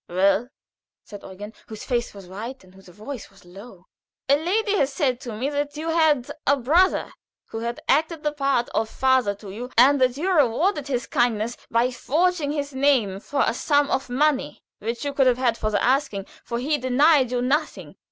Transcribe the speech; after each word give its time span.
"Well?" 0.09 0.47
said 1.03 1.21
Eugen, 1.21 1.53
whose 1.67 1.83
face 1.83 2.11
was 2.11 2.25
white, 2.27 2.63
and 2.63 2.73
whose 2.73 2.87
voice 2.87 3.29
was 3.29 3.45
low. 3.45 3.85
"A 4.27 4.35
lady 4.35 4.75
has 4.77 4.91
said 4.91 5.21
to 5.21 5.33
me 5.37 5.47
that 5.51 5.77
you 5.77 5.89
had 5.89 6.31
a 6.47 6.57
brother 6.57 7.13
who 7.45 7.59
had 7.59 7.79
acted 7.87 8.23
the 8.23 8.31
part 8.31 8.67
of 8.69 8.89
father 8.89 9.35
to 9.35 9.51
you, 9.51 9.69
and 9.77 10.01
that 10.01 10.17
you 10.17 10.31
rewarded 10.33 10.87
his 10.87 11.05
kindness 11.05 11.55
by 11.69 11.91
forging 11.91 12.51
his 12.51 12.73
name 12.73 13.19
for 13.19 13.43
a 13.45 13.53
sum 13.53 13.91
of 13.91 14.09
money 14.09 14.63
which 14.79 15.05
you 15.05 15.13
could 15.13 15.27
have 15.27 15.37
had 15.37 15.55
for 15.55 15.69
the 15.69 15.83
asking, 15.83 16.25
for 16.43 16.57
he 16.57 16.79
denied 16.79 17.29
you 17.31 17.39
nothing. 17.43 17.95